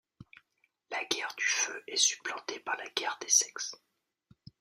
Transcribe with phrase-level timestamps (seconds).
[0.89, 3.75] La guerre du feu est supplantée par la guerre des sexes.